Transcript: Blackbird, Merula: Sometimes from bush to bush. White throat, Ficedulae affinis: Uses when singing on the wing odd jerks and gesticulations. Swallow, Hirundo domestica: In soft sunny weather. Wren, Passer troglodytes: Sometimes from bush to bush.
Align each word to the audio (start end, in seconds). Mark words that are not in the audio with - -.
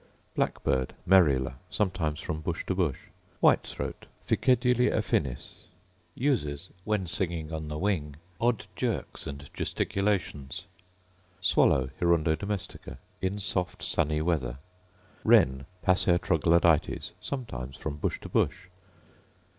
Blackbird, 0.33 0.95
Merula: 1.07 1.57
Sometimes 1.69 2.19
from 2.19 2.41
bush 2.41 2.65
to 2.65 2.73
bush. 2.73 2.97
White 3.39 3.61
throat, 3.61 4.07
Ficedulae 4.25 4.89
affinis: 4.89 5.65
Uses 6.15 6.71
when 6.85 7.05
singing 7.05 7.53
on 7.53 7.67
the 7.67 7.77
wing 7.77 8.15
odd 8.39 8.65
jerks 8.75 9.27
and 9.27 9.47
gesticulations. 9.53 10.65
Swallow, 11.39 11.91
Hirundo 11.99 12.35
domestica: 12.35 12.97
In 13.21 13.39
soft 13.39 13.83
sunny 13.83 14.23
weather. 14.23 14.57
Wren, 15.23 15.67
Passer 15.83 16.17
troglodytes: 16.17 17.11
Sometimes 17.21 17.77
from 17.77 17.97
bush 17.97 18.19
to 18.21 18.27
bush. 18.27 18.69